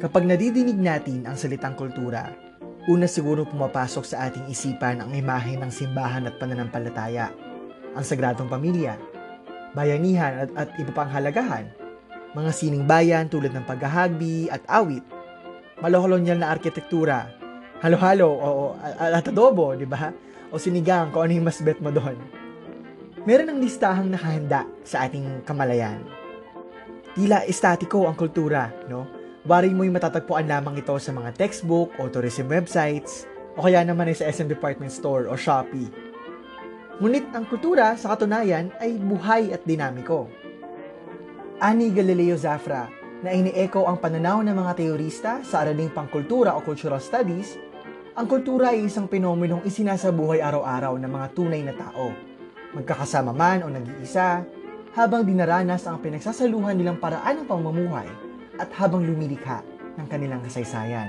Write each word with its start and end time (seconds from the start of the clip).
Kapag 0.00 0.24
nadidinig 0.24 0.80
natin 0.80 1.28
ang 1.28 1.36
salitang 1.36 1.76
kultura, 1.76 2.32
una 2.88 3.04
siguro 3.04 3.44
pumapasok 3.44 4.00
sa 4.00 4.24
ating 4.32 4.48
isipan 4.48 5.04
ang 5.04 5.12
imahe 5.12 5.60
ng 5.60 5.68
simbahan 5.68 6.24
at 6.24 6.40
pananampalataya, 6.40 7.28
ang 7.92 8.00
sagradong 8.00 8.48
pamilya, 8.48 8.96
bayanihan 9.76 10.48
at, 10.48 10.50
at 10.56 10.68
iba 10.80 10.88
pang 10.96 11.12
halagahan, 11.12 11.68
mga 12.32 12.48
sining 12.48 12.88
bayan 12.88 13.28
tulad 13.28 13.52
ng 13.52 13.68
paghahagbi 13.68 14.48
at 14.48 14.64
awit, 14.72 15.04
malokolonyal 15.84 16.40
na 16.40 16.48
arkitektura, 16.48 17.28
halo-halo 17.84 18.24
o, 18.24 18.48
o 18.48 18.64
at 18.80 19.28
adobo, 19.28 19.76
di 19.76 19.84
ba? 19.84 20.16
O 20.48 20.56
sinigang 20.56 21.12
kung 21.12 21.28
ano 21.28 21.36
yung 21.36 21.44
mas 21.44 21.60
bet 21.60 21.76
mo 21.84 21.92
doon. 21.92 22.16
Meron 23.28 23.52
ng 23.52 23.60
listahang 23.60 24.08
nakahanda 24.08 24.64
sa 24.80 25.04
ating 25.04 25.44
kamalayan. 25.44 26.00
Tila 27.12 27.44
estatiko 27.44 28.08
ang 28.08 28.16
kultura, 28.16 28.72
no? 28.88 29.19
Wari 29.50 29.74
mo'y 29.74 29.90
matatagpuan 29.90 30.46
lamang 30.46 30.78
ito 30.78 30.94
sa 31.02 31.10
mga 31.10 31.34
textbook 31.34 31.90
o 31.98 32.06
tourism 32.06 32.46
websites, 32.46 33.26
o 33.58 33.66
kaya 33.66 33.82
naman 33.82 34.06
ay 34.06 34.14
sa 34.14 34.30
SM 34.30 34.46
Department 34.46 34.94
Store 34.94 35.26
o 35.26 35.34
Shopee. 35.34 35.90
Ngunit 37.02 37.34
ang 37.34 37.50
kultura 37.50 37.98
sa 37.98 38.14
katunayan 38.14 38.70
ay 38.78 38.94
buhay 38.94 39.50
at 39.50 39.66
dinamiko. 39.66 40.30
Ani 41.58 41.90
Galileo 41.90 42.38
Zafra 42.38 42.86
na 43.26 43.34
ini-echo 43.34 43.90
ang 43.90 43.98
pananaw 43.98 44.38
ng 44.46 44.54
mga 44.54 44.72
teorista 44.78 45.42
sa 45.42 45.66
araling 45.66 45.90
pangkultura 45.90 46.54
o 46.54 46.62
cultural 46.62 47.02
studies, 47.02 47.58
ang 48.14 48.30
kultura 48.30 48.70
ay 48.70 48.86
isang 48.86 49.10
penomenong 49.10 49.66
isinasabuhay 49.66 50.38
araw-araw 50.38 50.94
ng 50.94 51.10
mga 51.10 51.26
tunay 51.34 51.66
na 51.66 51.74
tao 51.74 52.14
magkakasama 52.70 53.34
man 53.34 53.66
o 53.66 53.66
nag-iisa, 53.66 54.46
habang 54.94 55.26
dinaranas 55.26 55.90
ang 55.90 55.98
pinagsasaluhan 55.98 56.78
nilang 56.78 57.02
paraan 57.02 57.42
ng 57.42 57.46
pamumuhay 57.50 58.29
at 58.60 58.68
habang 58.76 59.08
lumilikha 59.08 59.64
ng 59.96 60.06
kanilang 60.06 60.44
kasaysayan. 60.44 61.08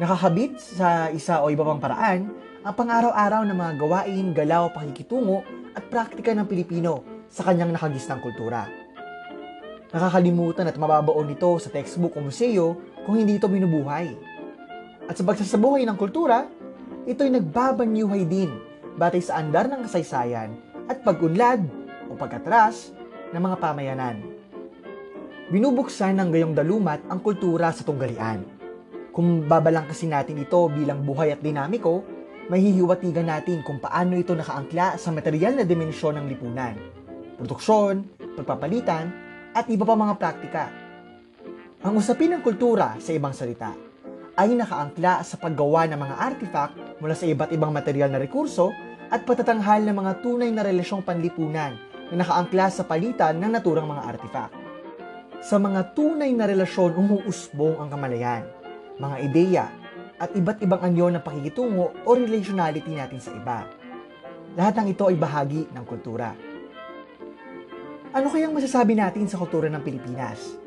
Nakakabit 0.00 0.56
sa 0.56 1.12
isa 1.12 1.44
o 1.44 1.52
iba 1.52 1.60
pang 1.60 1.76
paraan 1.76 2.32
ang 2.64 2.72
pang-araw-araw 2.72 3.44
ng 3.44 3.56
mga 3.56 3.72
gawain, 3.76 4.26
galaw, 4.32 4.72
pakikitungo 4.72 5.44
at 5.76 5.84
praktika 5.92 6.32
ng 6.32 6.48
Pilipino 6.48 7.04
sa 7.28 7.44
kanyang 7.44 7.76
nakagisnang 7.76 8.24
kultura. 8.24 8.64
Nakakalimutan 9.92 10.70
at 10.70 10.76
mababaon 10.80 11.28
nito 11.28 11.52
sa 11.60 11.68
textbook 11.68 12.16
o 12.16 12.24
museo 12.24 12.80
kung 13.04 13.20
hindi 13.20 13.36
ito 13.36 13.50
binubuhay. 13.50 14.14
At 15.04 15.18
sa 15.18 15.26
pagsasabuhay 15.26 15.82
ng 15.84 15.98
kultura, 15.98 16.46
ito'y 17.04 17.28
nagbabanyuhay 17.36 18.22
din 18.24 18.50
batay 18.94 19.18
sa 19.18 19.42
andar 19.42 19.66
ng 19.66 19.82
kasaysayan 19.84 20.54
at 20.86 21.02
pagunlad 21.02 21.66
o 22.06 22.14
pagkatras 22.14 22.94
ng 23.34 23.42
mga 23.42 23.56
pamayanan. 23.58 24.29
Binubuksan 25.50 26.14
ng 26.14 26.30
gayong 26.30 26.54
dalumat 26.54 27.02
ang 27.10 27.18
kultura 27.26 27.74
sa 27.74 27.82
tunggalian. 27.82 28.46
Kung 29.10 29.50
babalang 29.50 29.90
kasi 29.90 30.06
natin 30.06 30.38
ito 30.38 30.70
bilang 30.70 31.02
buhay 31.02 31.34
at 31.34 31.42
dinamiko, 31.42 32.06
mahihiwatigan 32.46 33.26
natin 33.26 33.66
kung 33.66 33.82
paano 33.82 34.14
ito 34.14 34.30
nakaangkla 34.30 34.94
sa 34.94 35.10
material 35.10 35.58
na 35.58 35.66
dimensyon 35.66 36.22
ng 36.22 36.30
lipunan, 36.30 36.78
produksyon, 37.34 38.06
pagpapalitan, 38.38 39.10
at 39.50 39.66
iba 39.66 39.82
pa 39.82 39.98
mga 39.98 40.14
praktika. 40.22 40.70
Ang 41.82 41.98
usapin 41.98 42.30
ng 42.30 42.46
kultura 42.46 42.94
sa 43.02 43.10
ibang 43.10 43.34
salita 43.34 43.74
ay 44.38 44.54
nakaangkla 44.54 45.26
sa 45.26 45.34
paggawa 45.34 45.90
ng 45.90 45.98
mga 45.98 46.14
artifact 46.30 46.74
mula 47.02 47.18
sa 47.18 47.26
iba't 47.26 47.50
ibang 47.50 47.74
material 47.74 48.06
na 48.06 48.22
rekurso 48.22 48.70
at 49.10 49.26
patatanghal 49.26 49.82
ng 49.82 49.98
mga 49.98 50.12
tunay 50.22 50.54
na 50.54 50.62
relasyong 50.62 51.02
panlipunan 51.02 51.74
na 52.06 52.22
nakaangkla 52.22 52.70
sa 52.70 52.86
palitan 52.86 53.34
ng 53.34 53.50
naturang 53.50 53.90
mga 53.90 54.06
artifact. 54.06 54.69
Sa 55.40 55.56
mga 55.56 55.96
tunay 55.96 56.32
na 56.36 56.44
relasyon 56.44 56.96
umuusbong 57.00 57.80
ang 57.80 57.88
kamalayan, 57.88 58.44
mga 59.00 59.16
ideya, 59.24 59.64
at 60.20 60.36
iba't 60.36 60.60
ibang 60.60 60.84
anyo 60.84 61.08
ng 61.08 61.24
pakikitungo 61.24 61.96
o 62.04 62.10
relationality 62.12 62.92
natin 62.92 63.20
sa 63.20 63.32
iba. 63.32 63.64
Lahat 64.52 64.76
ng 64.76 64.92
ito 64.92 65.08
ay 65.08 65.16
bahagi 65.16 65.64
ng 65.72 65.84
kultura. 65.88 66.36
Ano 68.12 68.28
kayang 68.28 68.52
masasabi 68.52 68.92
natin 68.92 69.24
sa 69.24 69.40
kultura 69.40 69.72
ng 69.72 69.80
Pilipinas? 69.80 70.60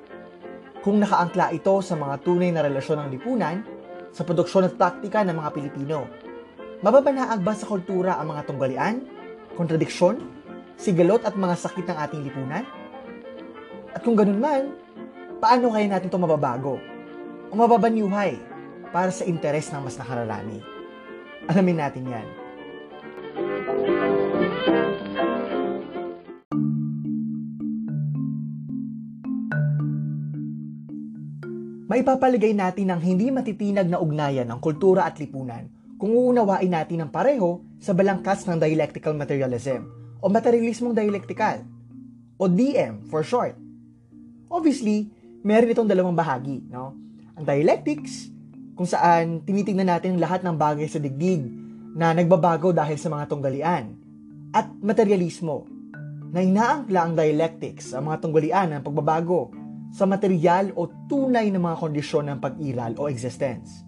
Kung 0.82 0.98
nakaangkla 0.98 1.54
ito 1.54 1.78
sa 1.86 1.94
mga 1.94 2.26
tunay 2.26 2.50
na 2.50 2.66
relasyon 2.66 3.06
ng 3.06 3.10
lipunan, 3.14 3.62
sa 4.10 4.26
produksyon 4.26 4.68
at 4.70 4.78
taktika 4.78 5.22
ng 5.22 5.38
mga 5.38 5.50
Pilipino, 5.54 6.10
Mababanaag 6.84 7.40
ba 7.40 7.56
sa 7.56 7.64
kultura 7.64 8.20
ang 8.20 8.36
mga 8.36 8.44
tunggalian, 8.44 9.08
kontradiksyon, 9.56 10.20
sigalot 10.76 11.24
at 11.24 11.32
mga 11.32 11.56
sakit 11.56 11.88
ng 11.88 11.96
ating 11.96 12.22
lipunan? 12.28 12.68
At 13.94 14.02
kung 14.02 14.18
ganun 14.18 14.42
man, 14.42 14.74
paano 15.38 15.70
kaya 15.70 15.86
natin 15.86 16.10
ito 16.10 16.18
mababago 16.18 16.82
o 17.48 17.54
mababanyuhay 17.54 18.42
para 18.90 19.14
sa 19.14 19.22
interes 19.30 19.70
ng 19.70 19.86
mas 19.86 20.02
nakararami? 20.02 20.58
Alamin 21.46 21.78
natin 21.78 22.10
yan. 22.10 22.28
Maipapaligay 31.94 32.58
natin 32.58 32.90
ng 32.90 33.02
hindi 33.06 33.30
matitinag 33.30 33.86
na 33.86 34.02
ugnayan 34.02 34.50
ng 34.50 34.58
kultura 34.58 35.06
at 35.06 35.22
lipunan 35.22 35.70
kung 36.02 36.10
uunawain 36.10 36.74
natin 36.74 37.06
ng 37.06 37.14
pareho 37.14 37.62
sa 37.78 37.94
balangkas 37.94 38.50
ng 38.50 38.58
dialectical 38.58 39.14
materialism 39.14 39.86
o 40.18 40.26
materialismong 40.26 40.98
dialectical 40.98 41.62
o 42.42 42.50
DM 42.50 43.06
for 43.14 43.22
short. 43.22 43.63
Obviously, 44.54 45.10
meron 45.42 45.74
itong 45.74 45.90
dalawang 45.90 46.14
bahagi, 46.14 46.62
no? 46.70 46.94
Ang 47.34 47.46
dialectics, 47.50 48.30
kung 48.78 48.86
saan 48.86 49.42
tinitingnan 49.42 49.90
natin 49.90 50.22
lahat 50.22 50.46
ng 50.46 50.54
bagay 50.54 50.86
sa 50.86 51.02
digdig 51.02 51.42
na 51.98 52.14
nagbabago 52.14 52.70
dahil 52.70 52.94
sa 53.02 53.10
mga 53.10 53.26
tunggalian. 53.34 53.98
At 54.54 54.70
materialismo, 54.78 55.66
na 56.30 56.46
inaangkla 56.46 57.00
ang 57.02 57.14
dialectics, 57.18 57.98
ang 57.98 58.14
mga 58.14 58.22
tunggalian 58.22 58.68
ng 58.78 58.82
pagbabago 58.86 59.50
sa 59.94 60.06
material 60.10 60.74
o 60.74 60.90
tunay 61.10 61.50
na 61.54 61.62
mga 61.62 61.78
kondisyon 61.78 62.26
ng 62.30 62.38
pag-iral 62.42 62.94
o 62.98 63.10
existence. 63.10 63.86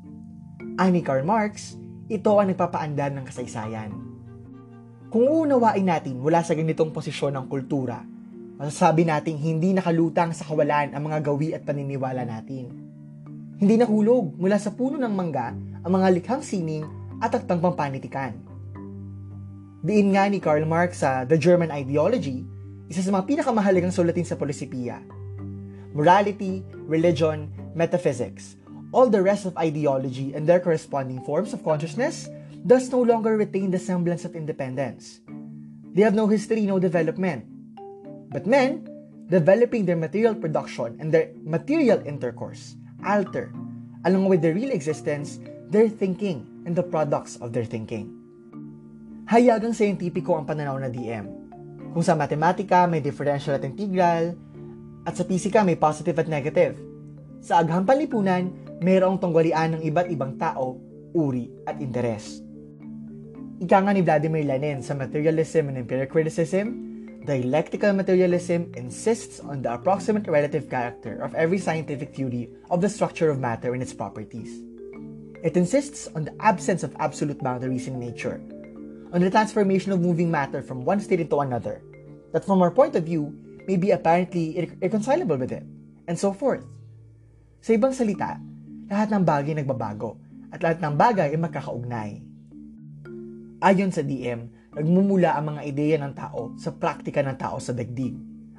Ani 0.78 1.02
Karl 1.02 1.26
Marx, 1.26 1.78
ito 2.10 2.38
ang 2.38 2.50
nagpapaandar 2.50 3.14
ng 3.14 3.26
kasaysayan. 3.26 3.90
Kung 5.10 5.26
uunawain 5.26 5.86
natin 5.86 6.22
mula 6.22 6.46
sa 6.46 6.54
ganitong 6.54 6.94
posisyon 6.94 7.34
ng 7.34 7.46
kultura, 7.50 8.06
masasabi 8.56 9.04
nating 9.04 9.36
hindi 9.40 9.76
nakalutang 9.76 10.32
sa 10.32 10.48
kawalan 10.48 10.96
ang 10.96 11.04
mga 11.04 11.20
gawi 11.24 11.52
at 11.52 11.68
paniniwala 11.68 12.24
natin. 12.24 12.72
Hindi 13.56 13.76
nahulog 13.80 14.36
mula 14.36 14.60
sa 14.60 14.72
puno 14.72 15.00
ng 15.00 15.14
mangga 15.16 15.56
ang 15.56 15.92
mga 15.92 16.08
likhang 16.20 16.44
sining 16.44 16.84
at 17.24 17.32
taktang 17.32 17.64
pampanitikan. 17.64 18.36
Diin 19.86 20.12
nga 20.16 20.28
ni 20.28 20.44
Karl 20.44 20.68
Marx 20.68 21.00
sa 21.00 21.24
The 21.24 21.40
German 21.40 21.72
Ideology, 21.72 22.44
isa 22.92 23.06
sa 23.06 23.14
mga 23.14 23.28
pinakamahalagang 23.30 23.94
sulatin 23.94 24.28
sa 24.28 24.36
polisipiya. 24.36 25.00
Morality, 25.96 26.66
religion, 26.90 27.48
metaphysics, 27.78 28.60
all 28.92 29.08
the 29.08 29.22
rest 29.22 29.48
of 29.48 29.56
ideology 29.56 30.36
and 30.36 30.44
their 30.44 30.60
corresponding 30.60 31.24
forms 31.24 31.56
of 31.56 31.64
consciousness 31.64 32.28
thus 32.66 32.90
no 32.90 33.00
longer 33.00 33.38
retain 33.38 33.70
the 33.70 33.80
semblance 33.80 34.26
of 34.26 34.36
independence. 34.36 35.22
They 35.96 36.04
have 36.04 36.18
no 36.18 36.28
history, 36.28 36.68
no 36.68 36.82
development. 36.82 37.55
But 38.36 38.44
men, 38.44 38.84
developing 39.32 39.88
their 39.88 39.96
material 39.96 40.36
production 40.36 41.00
and 41.00 41.08
their 41.08 41.32
material 41.40 42.04
intercourse, 42.04 42.76
alter, 43.00 43.48
along 44.04 44.28
with 44.28 44.44
their 44.44 44.52
real 44.52 44.76
existence, 44.76 45.40
their 45.72 45.88
thinking 45.88 46.44
and 46.68 46.76
the 46.76 46.84
products 46.84 47.40
of 47.40 47.56
their 47.56 47.64
thinking. 47.64 48.12
Hayagang 49.32 49.72
scientifico 49.72 50.36
ang 50.36 50.44
pananaw 50.44 50.76
na 50.84 50.92
DM. 50.92 51.32
Kung 51.96 52.04
sa 52.04 52.20
matematika 52.20 52.84
may 52.92 53.00
differential 53.00 53.56
at 53.56 53.64
integral, 53.64 54.36
at 55.08 55.16
sa 55.16 55.24
pisika 55.24 55.64
may 55.64 55.80
positive 55.80 56.20
at 56.20 56.28
negative. 56.28 56.76
Sa 57.40 57.64
aghang 57.64 57.88
panlipunan, 57.88 58.52
mayroong 58.84 59.16
tunggalian 59.16 59.80
ng 59.80 59.82
iba't 59.88 60.12
ibang 60.12 60.36
tao, 60.36 60.76
uri 61.16 61.48
at 61.64 61.80
interes. 61.80 62.44
Ika 63.64 63.80
nga 63.80 63.96
ni 63.96 64.04
Vladimir 64.04 64.44
Lenin 64.44 64.84
sa 64.84 64.92
Materialism 64.92 65.72
and 65.72 65.80
Empiric 65.80 66.12
Criticism, 66.12 66.86
dialectical 67.26 67.92
materialism 67.92 68.72
insists 68.78 69.42
on 69.42 69.62
the 69.62 69.74
approximate 69.74 70.30
relative 70.30 70.70
character 70.70 71.18
of 71.20 71.34
every 71.34 71.58
scientific 71.58 72.14
theory 72.14 72.50
of 72.70 72.82
the 72.82 72.90
structure 72.90 73.30
of 73.30 73.42
matter 73.42 73.74
and 73.74 73.82
its 73.82 73.94
properties. 73.94 74.62
It 75.42 75.58
insists 75.58 76.08
on 76.14 76.26
the 76.26 76.36
absence 76.40 76.82
of 76.82 76.96
absolute 76.98 77.42
boundaries 77.42 77.90
in 77.90 78.00
nature, 78.00 78.42
on 79.14 79.22
the 79.22 79.30
transformation 79.30 79.92
of 79.92 80.02
moving 80.02 80.32
matter 80.32 80.62
from 80.62 80.86
one 80.86 81.02
state 81.02 81.20
into 81.20 81.42
another, 81.42 81.82
that 82.34 82.46
from 82.46 82.62
our 82.62 82.72
point 82.72 82.96
of 82.96 83.06
view 83.06 83.34
may 83.68 83.78
be 83.78 83.92
apparently 83.92 84.58
irreconcilable 84.58 85.38
with 85.38 85.52
it, 85.52 85.66
and 86.08 86.18
so 86.18 86.32
forth. 86.32 86.64
Sa 87.62 87.74
ibang 87.74 87.94
salita, 87.94 88.38
lahat 88.88 89.10
ng 89.10 89.26
bagay 89.26 89.54
nagbabago 89.58 90.22
at 90.54 90.62
lahat 90.62 90.80
ng 90.80 90.94
bagay 90.96 91.28
ay 91.34 91.40
magkakaugnay. 91.42 92.12
Ayon 93.66 93.90
sa 93.92 94.06
DM, 94.06 94.55
nagmumula 94.76 95.40
ang 95.40 95.56
mga 95.56 95.62
ideya 95.72 95.98
ng 96.04 96.14
tao 96.14 96.52
sa 96.60 96.76
praktika 96.76 97.24
ng 97.24 97.40
tao 97.40 97.58
sa 97.64 97.72
dagdig 97.72 98.14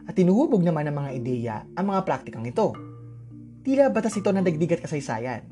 at 0.07 0.17
tinuhubog 0.17 0.65
naman 0.65 0.89
ng 0.89 0.97
mga 0.97 1.11
ideya 1.13 1.55
ang 1.77 1.93
mga 1.93 2.01
praktikang 2.09 2.47
ito. 2.49 2.73
tila 3.67 3.91
batas 3.91 4.15
ito 4.15 4.31
ng 4.31 4.47
dagdig 4.47 4.79
at 4.79 4.83
kasaysayan. 4.87 5.43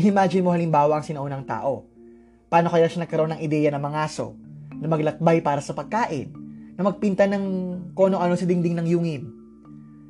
Imagine 0.00 0.42
mo 0.42 0.56
halimbawa 0.56 0.98
ang 0.98 1.04
sinaunang 1.04 1.44
tao. 1.44 1.84
Paano 2.48 2.72
kaya 2.72 2.88
siya 2.88 3.04
nagkaroon 3.04 3.36
ng 3.36 3.44
ideya 3.44 3.68
ng 3.72 3.82
mga 3.84 3.98
aso 4.08 4.32
na 4.80 4.88
maglakbay 4.88 5.44
para 5.44 5.60
sa 5.60 5.76
pagkain, 5.76 6.32
na 6.76 6.84
magpinta 6.84 7.24
ng 7.24 7.44
kono 7.96 8.20
ano 8.20 8.36
sa 8.36 8.44
dingding 8.44 8.76
ng 8.76 8.88
yungin. 8.88 9.22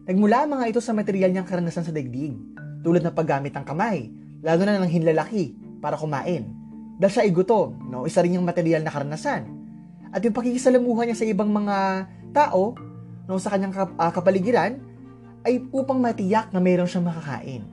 Nagmula 0.07 0.47
mga 0.47 0.71
ito 0.71 0.81
sa 0.83 0.95
material 0.95 1.31
niyang 1.35 1.47
karanasan 1.47 1.87
sa 1.87 1.95
daigdig, 1.95 2.35
tulad 2.83 3.03
ng 3.03 3.15
paggamit 3.15 3.55
ng 3.55 3.67
kamay, 3.67 4.11
lalo 4.43 4.63
na 4.63 4.79
ng 4.79 4.91
hinlalaki 4.91 5.55
para 5.83 5.99
kumain. 5.99 6.47
Dahil 6.99 7.13
siya 7.13 7.25
ay 7.27 7.35
gutom, 7.35 7.75
no? 7.91 8.07
isa 8.07 8.23
rin 8.23 8.39
yung 8.39 8.47
material 8.47 8.83
na 8.83 8.95
karanasan. 8.95 9.56
At 10.17 10.25
yung 10.25 10.33
pakikisalamuhan 10.33 11.13
niya 11.13 11.21
sa 11.21 11.29
ibang 11.29 11.53
mga 11.53 12.09
tao 12.33 12.73
no, 13.29 13.37
sa 13.37 13.53
kanyang 13.53 13.77
kap- 13.77 13.97
uh, 14.01 14.09
kapaligiran 14.09 14.81
ay 15.45 15.61
upang 15.69 16.01
matiyak 16.01 16.49
na 16.57 16.59
mayroon 16.65 16.89
siyang 16.89 17.05
makakain. 17.05 17.69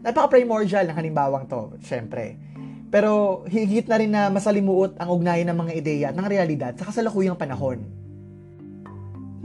Napaka-primordial 0.00 0.88
ng 0.88 0.96
halimbawang 0.96 1.44
to, 1.44 1.76
syempre. 1.84 2.40
Pero 2.88 3.44
higit 3.44 3.84
na 3.84 4.00
rin 4.00 4.08
na 4.08 4.32
masalimuot 4.32 4.96
ang 4.96 5.12
ugnayan 5.12 5.52
ng 5.52 5.58
mga 5.60 5.72
ideya 5.76 6.06
at 6.08 6.16
ng 6.16 6.24
realidad 6.24 6.72
sa 6.72 6.88
kasalukuyang 6.88 7.36
panahon. 7.36 7.84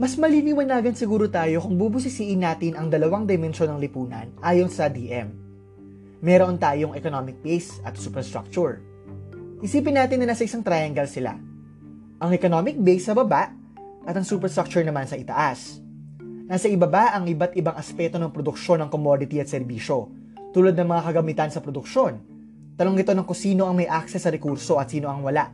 Mas 0.00 0.16
maliliwanagan 0.16 0.96
siguro 0.96 1.28
tayo 1.28 1.60
kung 1.60 1.76
bubusisiin 1.76 2.40
natin 2.40 2.74
ang 2.74 2.88
dalawang 2.88 3.28
dimensyon 3.28 3.76
ng 3.76 3.78
lipunan 3.84 4.32
ayon 4.40 4.72
sa 4.72 4.88
DM. 4.88 5.28
Meron 6.24 6.56
tayong 6.56 6.96
economic 6.96 7.36
base 7.44 7.84
at 7.84 8.00
superstructure. 8.00 8.80
Isipin 9.60 10.00
natin 10.00 10.24
na 10.24 10.32
nasa 10.32 10.48
isang 10.48 10.64
triangle 10.64 11.06
sila. 11.06 11.36
Ang 12.24 12.32
economic 12.32 12.80
base 12.80 13.04
sa 13.04 13.12
baba 13.12 13.52
at 14.08 14.16
ang 14.16 14.24
superstructure 14.24 14.80
naman 14.80 15.04
sa 15.04 15.20
itaas. 15.20 15.84
Nasa 16.48 16.72
ibaba 16.72 17.12
ang 17.12 17.28
iba't 17.28 17.52
ibang 17.52 17.76
aspeto 17.76 18.16
ng 18.16 18.32
produksyon 18.32 18.80
ng 18.80 18.88
commodity 18.88 19.44
at 19.44 19.52
serbisyo, 19.52 20.08
tulad 20.56 20.72
ng 20.72 20.88
mga 20.88 21.04
kagamitan 21.04 21.52
sa 21.52 21.60
produksyon. 21.60 22.16
Tanong 22.80 22.96
ito 22.96 23.12
ng 23.12 23.28
kung 23.28 23.36
sino 23.36 23.68
ang 23.68 23.76
may 23.76 23.84
access 23.84 24.24
sa 24.24 24.32
rekurso 24.32 24.80
at 24.80 24.88
sino 24.88 25.12
ang 25.12 25.20
wala. 25.20 25.52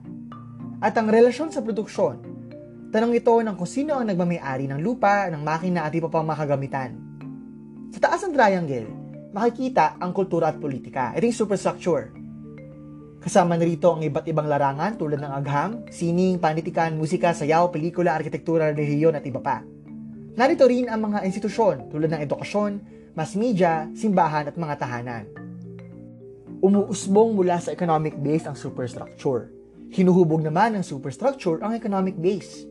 At 0.78 0.94
ang 0.94 1.10
relasyon 1.10 1.50
sa 1.50 1.58
produksyon. 1.58 2.22
Tanong 2.94 3.18
ito 3.18 3.34
ng 3.34 3.58
kung 3.58 3.66
sino 3.66 3.98
ang 3.98 4.06
nagmamayari 4.06 4.70
ng 4.70 4.78
lupa, 4.78 5.26
ng 5.26 5.42
makina 5.42 5.90
at 5.90 5.94
iba 5.98 6.06
pang 6.06 6.22
makagamitan. 6.22 6.94
Sa 7.90 7.98
taas 7.98 8.22
ng 8.22 8.30
triangle, 8.30 8.86
makikita 9.34 9.98
ang 9.98 10.14
kultura 10.14 10.54
at 10.54 10.62
politika. 10.62 11.10
Ito 11.18 11.26
yung 11.26 11.34
superstructure. 11.34 12.14
Kasama 13.20 13.52
na 13.60 13.68
rito 13.68 13.92
ang 13.92 14.00
iba't 14.00 14.24
ibang 14.32 14.48
larangan 14.48 14.96
tulad 14.96 15.20
ng 15.20 15.28
agham, 15.28 15.84
sining, 15.92 16.40
panitikan, 16.40 16.96
musika, 16.96 17.36
sayaw, 17.36 17.68
pelikula, 17.68 18.16
arkitektura, 18.16 18.72
relihiyon 18.72 19.12
at 19.12 19.28
iba 19.28 19.44
pa. 19.44 19.60
Narito 20.40 20.64
rin 20.64 20.88
ang 20.88 21.12
mga 21.12 21.28
institusyon 21.28 21.92
tulad 21.92 22.08
ng 22.08 22.24
edukasyon, 22.24 22.80
mass 23.12 23.36
media, 23.36 23.92
simbahan 23.92 24.48
at 24.48 24.56
mga 24.56 24.74
tahanan. 24.80 25.24
Umuusbong 26.64 27.36
mula 27.36 27.60
sa 27.60 27.76
economic 27.76 28.16
base 28.16 28.48
ang 28.48 28.56
superstructure. 28.56 29.52
Hinuhubog 29.92 30.40
naman 30.40 30.80
ng 30.80 30.84
superstructure 30.84 31.60
ang 31.60 31.76
economic 31.76 32.16
base. 32.16 32.64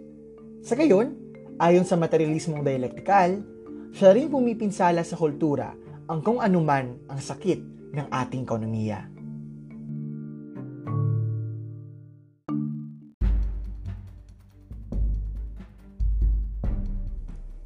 Sa 0.66 0.74
gayon, 0.74 1.14
ayon 1.62 1.86
sa 1.86 1.94
materialismong 1.94 2.66
dialektikal, 2.66 3.38
siya 3.94 4.18
rin 4.18 4.34
pumipinsala 4.34 5.06
sa 5.06 5.14
kultura 5.14 5.78
ang 6.10 6.26
kung 6.26 6.42
anuman 6.42 7.06
ang 7.06 7.22
sakit 7.22 7.94
ng 7.94 8.08
ating 8.10 8.50
ekonomiya. 8.50 9.19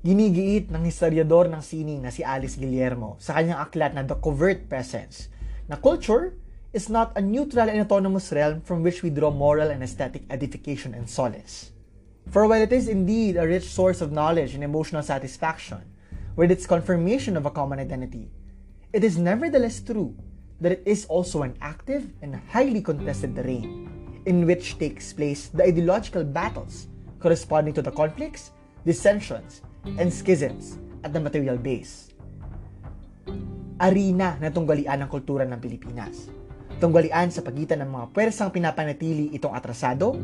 Ginigiit 0.04 0.68
ng 0.68 0.84
historiador 0.84 1.48
ng 1.48 1.64
sining 1.64 2.04
na 2.04 2.12
si 2.12 2.28
Alice 2.28 2.60
Guillermo 2.60 3.16
sa 3.24 3.40
kanyang 3.40 3.64
aklat 3.64 3.96
na 3.96 4.04
The 4.04 4.20
Covert 4.20 4.68
Presence 4.68 5.32
na 5.72 5.80
culture 5.80 6.36
is 6.76 6.92
not 6.92 7.16
a 7.16 7.24
neutral 7.24 7.72
and 7.72 7.80
autonomous 7.80 8.28
realm 8.36 8.60
from 8.68 8.84
which 8.84 9.00
we 9.00 9.08
draw 9.08 9.32
moral 9.32 9.72
and 9.72 9.80
aesthetic 9.80 10.28
edification 10.28 10.92
and 10.92 11.08
solace. 11.08 11.72
For 12.28 12.44
while 12.52 12.60
it 12.60 12.76
is 12.76 12.92
indeed 12.92 13.40
a 13.40 13.48
rich 13.48 13.64
source 13.64 14.04
of 14.04 14.12
knowledge 14.12 14.52
and 14.52 14.60
emotional 14.60 15.08
satisfaction, 15.08 15.88
with 16.36 16.52
its 16.52 16.68
confirmation 16.68 17.40
of 17.40 17.48
a 17.48 17.56
common 17.56 17.80
identity, 17.80 18.28
it 18.92 19.08
is 19.08 19.16
nevertheless 19.16 19.80
true 19.80 20.12
that 20.60 20.76
it 20.76 20.84
is 20.84 21.08
also 21.08 21.48
an 21.48 21.56
active 21.64 22.12
and 22.20 22.44
highly 22.52 22.84
contested 22.84 23.40
terrain 23.40 23.88
in 24.28 24.44
which 24.44 24.76
takes 24.76 25.16
place 25.16 25.48
the 25.48 25.64
ideological 25.64 26.28
battles 26.28 26.92
corresponding 27.24 27.72
to 27.72 27.80
the 27.80 27.96
conflicts, 27.96 28.52
dissensions, 28.84 29.64
and 30.00 30.09
schisms 30.09 30.80
at 31.03 31.12
the 31.12 31.19
material 31.19 31.59
base. 31.59 32.12
Arena 33.81 34.39
na 34.39 34.47
tunggalian 34.47 35.03
ng 35.03 35.09
kultura 35.12 35.44
ng 35.44 35.59
Pilipinas. 35.59 36.31
Tunggalian 36.80 37.31
sa 37.31 37.44
pagitan 37.44 37.83
ng 37.83 37.91
mga 37.91 38.06
pwersang 38.15 38.51
pinapanatili 38.51 39.35
itong 39.35 39.56
atrasado 39.56 40.15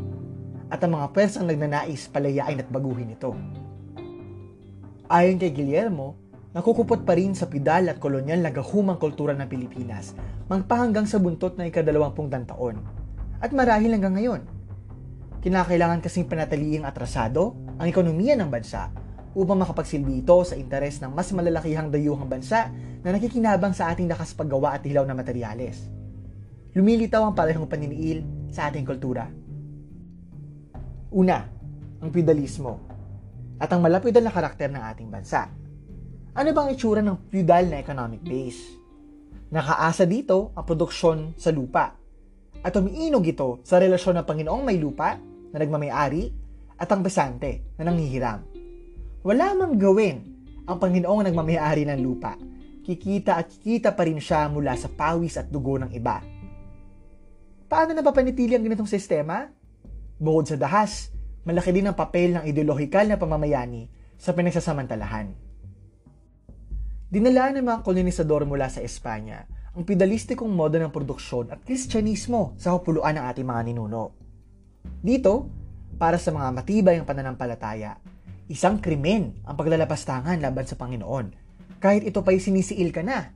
at 0.70 0.80
ang 0.80 0.96
mga 0.96 1.12
pwersang 1.12 1.44
nagnanais 1.44 2.08
palayain 2.08 2.60
at 2.62 2.68
baguhin 2.70 3.12
ito. 3.12 3.36
Ayon 5.10 5.42
kay 5.42 5.50
Guillermo, 5.50 6.14
nakukupot 6.54 7.02
pa 7.02 7.18
rin 7.18 7.34
sa 7.34 7.50
pidal 7.50 7.90
at 7.90 7.98
kolonyal 7.98 8.38
na 8.38 8.54
gahumang 8.54 8.96
kultura 8.96 9.34
ng 9.34 9.50
Pilipinas 9.50 10.14
magpahanggang 10.46 11.04
sa 11.04 11.18
buntot 11.18 11.58
ng 11.58 11.66
ikadalawampung 11.68 12.30
taon. 12.30 12.78
At 13.42 13.50
marahil 13.50 13.92
hanggang 13.92 14.14
ngayon. 14.14 14.42
Kinakailangan 15.40 16.04
kasing 16.04 16.28
panatiliing 16.28 16.84
atrasado 16.84 17.56
ang 17.80 17.88
ekonomiya 17.88 18.36
ng 18.36 18.52
bansa 18.52 18.92
upang 19.34 19.62
makapagsilbi 19.62 20.26
ito 20.26 20.42
sa 20.42 20.58
interes 20.58 20.98
ng 20.98 21.14
mas 21.14 21.30
malalakihang 21.30 21.90
dayuhang 21.90 22.26
bansa 22.26 22.70
na 23.00 23.14
nakikinabang 23.14 23.70
sa 23.70 23.94
ating 23.94 24.10
lakas 24.10 24.34
paggawa 24.34 24.74
at 24.74 24.82
hilaw 24.82 25.06
na 25.06 25.14
materyales. 25.14 25.86
Lumilitaw 26.74 27.22
ang 27.26 27.34
parehong 27.34 27.70
paniniil 27.70 28.50
sa 28.50 28.70
ating 28.70 28.82
kultura. 28.82 29.26
Una, 31.10 31.38
ang 31.98 32.10
feudalismo 32.10 32.72
at 33.58 33.70
ang 33.70 33.82
malapidal 33.82 34.22
na 34.22 34.34
karakter 34.34 34.70
ng 34.70 34.82
ating 34.94 35.08
bansa. 35.10 35.50
Ano 36.30 36.48
bang 36.54 36.70
itsura 36.70 37.02
ng 37.02 37.26
feudal 37.30 37.70
na 37.70 37.82
economic 37.82 38.22
base? 38.22 38.78
Nakaasa 39.50 40.06
dito 40.06 40.54
ang 40.54 40.62
produksyon 40.62 41.34
sa 41.34 41.50
lupa 41.50 41.90
at 42.62 42.72
umiinog 42.78 43.26
ito 43.26 43.58
sa 43.66 43.82
relasyon 43.82 44.22
ng 44.22 44.26
Panginoong 44.26 44.62
may 44.62 44.78
lupa 44.78 45.18
na 45.50 45.58
nagmamayari 45.58 46.30
at 46.78 46.86
ang 46.86 47.02
besante 47.02 47.74
na 47.74 47.90
nanghihiram 47.90 48.49
wala 49.20 49.52
mang 49.52 49.76
gawin 49.76 50.24
ang 50.64 50.80
Panginoong 50.80 51.28
nagmamayari 51.28 51.84
ng 51.84 52.00
lupa. 52.00 52.36
Kikita 52.80 53.36
at 53.36 53.52
kikita 53.52 53.92
pa 53.92 54.08
rin 54.08 54.16
siya 54.16 54.48
mula 54.48 54.72
sa 54.74 54.88
pawis 54.88 55.36
at 55.36 55.52
dugo 55.52 55.76
ng 55.76 55.92
iba. 55.92 56.24
Paano 57.68 57.92
napapanitili 57.92 58.56
ang 58.56 58.64
ganitong 58.64 58.88
sistema? 58.88 59.46
Bukod 60.16 60.48
sa 60.48 60.56
dahas, 60.56 61.12
malaki 61.44 61.70
din 61.70 61.86
ang 61.86 61.94
papel 61.94 62.34
ng 62.34 62.44
ideolohikal 62.48 63.06
na 63.06 63.20
pamamayani 63.20 63.86
sa 64.16 64.32
pinagsasamantalahan. 64.32 65.32
Dinala 67.10 67.52
ng 67.52 67.66
mga 67.66 67.80
kolonisador 67.84 68.48
mula 68.48 68.72
sa 68.72 68.80
Espanya 68.82 69.44
ang 69.70 69.86
pedalistikong 69.86 70.50
modo 70.50 70.80
ng 70.80 70.90
produksyon 70.90 71.52
at 71.54 71.62
kristyanismo 71.62 72.58
sa 72.58 72.74
hupuluan 72.74 73.18
ng 73.18 73.24
ating 73.30 73.46
mga 73.46 73.62
ninuno. 73.70 74.14
Dito, 74.82 75.46
para 75.94 76.18
sa 76.18 76.34
mga 76.34 76.48
matibay 76.50 76.98
ang 76.98 77.06
pananampalataya, 77.06 77.98
Isang 78.50 78.82
krimen 78.82 79.38
ang 79.46 79.54
paglalapastangan 79.54 80.42
laban 80.42 80.66
sa 80.66 80.74
Panginoon. 80.74 81.30
Kahit 81.78 82.02
ito 82.02 82.18
pa'y 82.18 82.42
sinisiil 82.42 82.90
ka 82.90 82.98
na. 82.98 83.30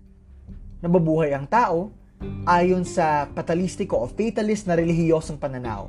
Nababuhay 0.83 1.31
ang 1.31 1.47
tao 1.47 1.95
ayon 2.43 2.83
sa 2.83 3.31
patalistiko 3.31 3.95
o 3.95 4.11
fatalist 4.11 4.67
na 4.67 4.75
relihiyosong 4.75 5.39
pananaw 5.39 5.87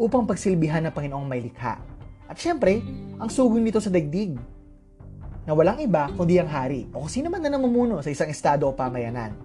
upang 0.00 0.24
pagsilbihan 0.24 0.88
ng 0.88 0.94
Panginoong 0.96 1.28
may 1.28 1.44
likha. 1.44 1.84
At 2.24 2.40
syempre, 2.40 2.80
ang 3.20 3.28
sugod 3.28 3.60
nito 3.60 3.76
sa 3.76 3.92
daigdig 3.92 4.40
na 5.44 5.52
walang 5.52 5.76
iba 5.76 6.08
kundi 6.16 6.40
ang 6.40 6.48
hari 6.48 6.88
o 6.96 7.04
sino 7.12 7.28
man 7.28 7.44
na 7.44 7.52
namumuno 7.52 8.00
sa 8.00 8.08
isang 8.08 8.32
estado 8.32 8.64
o 8.64 8.72
pamayanan. 8.72 9.36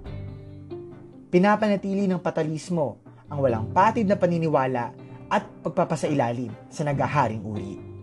Pinapanatili 1.28 2.08
ng 2.08 2.24
patalismo 2.24 3.04
ang 3.28 3.44
walang 3.44 3.76
patid 3.76 4.08
na 4.08 4.16
paniniwala 4.16 4.96
at 5.28 5.44
pagpapasailalim 5.68 6.72
sa 6.72 6.88
nagaharing 6.88 7.44
uri. 7.44 7.97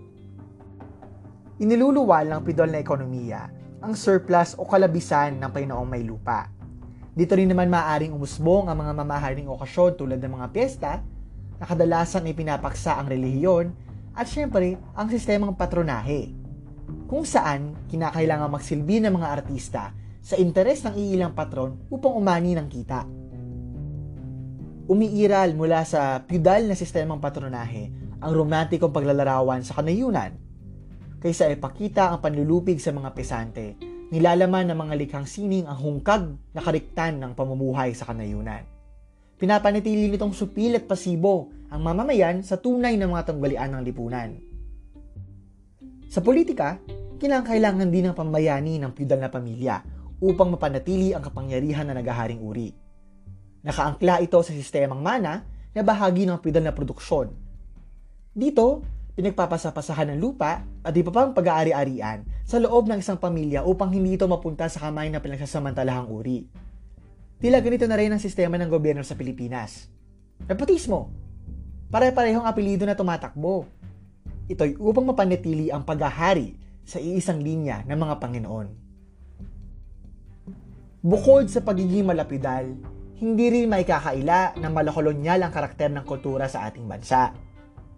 Iniluluwal 1.54 2.26
ng 2.34 2.42
pidol 2.42 2.66
na 2.66 2.82
ekonomiya 2.82 3.46
ang 3.78 3.94
surplus 3.94 4.58
o 4.58 4.66
kalabisan 4.66 5.38
ng 5.38 5.50
Panginoong 5.54 5.86
may 5.86 6.02
lupa. 6.02 6.50
Dito 7.14 7.38
rin 7.38 7.46
naman 7.46 7.70
maaaring 7.70 8.10
umusbong 8.10 8.66
ang 8.66 8.74
mga 8.74 8.90
mamahaling 8.90 9.46
okasyon 9.46 9.94
tulad 9.94 10.18
ng 10.18 10.34
mga 10.34 10.46
piyesta 10.50 10.98
na 11.62 11.62
kadalasan 11.62 12.26
ay 12.26 12.34
pinapaksa 12.34 12.98
ang 12.98 13.06
relihiyon 13.06 13.70
at 14.18 14.26
syempre 14.26 14.82
ang 14.98 15.06
sistemang 15.06 15.54
patronahe 15.54 16.34
kung 17.06 17.22
saan 17.22 17.78
kinakailangan 17.86 18.50
magsilbi 18.50 18.98
ng 19.06 19.14
mga 19.14 19.28
artista 19.30 19.94
sa 20.26 20.34
interes 20.34 20.82
ng 20.82 20.98
iilang 20.98 21.38
patron 21.38 21.78
upang 21.86 22.18
umani 22.18 22.58
ng 22.58 22.66
kita. 22.66 23.06
Umiiral 24.90 25.54
mula 25.54 25.86
sa 25.86 26.18
feudal 26.26 26.66
na 26.66 26.74
sistemang 26.74 27.22
patronahe 27.22 27.94
ang 28.18 28.32
romantikong 28.34 28.90
paglalarawan 28.90 29.62
sa 29.62 29.78
kanayunan 29.78 30.43
kaysa 31.24 31.48
ipakita 31.48 32.12
ang 32.12 32.20
panlulupig 32.20 32.76
sa 32.76 32.92
mga 32.92 33.08
pesante 33.16 33.94
nilalaman 34.12 34.70
ng 34.70 34.78
mga 34.78 34.94
likhang 35.00 35.26
sining 35.26 35.64
ang 35.64 35.74
hungkag 35.80 36.36
na 36.52 36.60
kariktan 36.60 37.18
ng 37.18 37.32
pamumuhay 37.32 37.96
sa 37.96 38.06
kanayunan. 38.06 38.62
Pinapanatili 39.34 40.06
nitong 40.06 40.30
supil 40.30 40.78
at 40.78 40.86
pasibo 40.86 41.50
ang 41.72 41.82
mamamayan 41.82 42.44
sa 42.46 42.54
tunay 42.60 42.94
na 42.94 43.10
mga 43.10 43.34
tanggalian 43.34 43.74
ng 43.74 43.82
lipunan. 43.82 44.30
Sa 46.06 46.22
politika, 46.22 46.78
kinakailangan 47.18 47.90
din 47.90 48.06
ng 48.06 48.14
pambayani 48.14 48.78
ng 48.78 48.94
feudal 48.94 49.18
na 49.18 49.32
pamilya 49.32 49.82
upang 50.22 50.54
mapanatili 50.54 51.10
ang 51.10 51.26
kapangyarihan 51.26 51.90
na 51.90 51.98
nagaharing 51.98 52.38
uri. 52.38 52.70
Nakaangkla 53.66 54.22
ito 54.22 54.38
sa 54.46 54.54
sistemang 54.54 55.02
mana 55.02 55.42
na 55.74 55.82
bahagi 55.82 56.22
ng 56.22 56.38
feudal 56.38 56.62
na 56.62 56.70
produksyon. 56.70 57.34
Dito, 58.30 58.86
pinagpapasapasahan 59.14 60.10
ng 60.14 60.18
lupa 60.18 60.66
at 60.82 60.94
iba 60.94 61.14
pang 61.14 61.30
pag-aari-arian 61.30 62.26
sa 62.42 62.58
loob 62.58 62.90
ng 62.90 62.98
isang 62.98 63.18
pamilya 63.18 63.62
upang 63.62 63.94
hindi 63.94 64.18
ito 64.18 64.26
mapunta 64.26 64.66
sa 64.66 64.90
kamay 64.90 65.10
ng 65.10 65.22
pinagsasamantalahang 65.22 66.10
uri. 66.10 66.50
Tila 67.38 67.62
ganito 67.62 67.86
na 67.86 67.94
rin 67.94 68.10
ang 68.10 68.18
sistema 68.18 68.58
ng 68.58 68.66
gobyerno 68.66 69.06
sa 69.06 69.14
Pilipinas. 69.14 69.86
Nepotismo. 70.50 71.14
Pare-parehong 71.94 72.46
apelido 72.46 72.82
na 72.82 72.98
tumatakbo. 72.98 73.70
Ito'y 74.50 74.74
upang 74.82 75.06
mapanatili 75.06 75.70
ang 75.70 75.86
paghahari 75.86 76.58
sa 76.82 76.98
iisang 76.98 77.38
linya 77.38 77.86
ng 77.86 77.96
mga 77.96 78.14
Panginoon. 78.18 78.68
Bukod 81.04 81.46
sa 81.52 81.62
pagiging 81.62 82.08
malapidal, 82.08 82.66
hindi 83.22 83.46
rin 83.46 83.70
may 83.70 83.86
kakaila 83.86 84.58
na 84.58 84.68
malakolonyal 84.72 85.38
ang 85.46 85.52
karakter 85.54 85.92
ng 85.92 86.02
kultura 86.02 86.50
sa 86.50 86.66
ating 86.66 86.84
bansa 86.88 87.43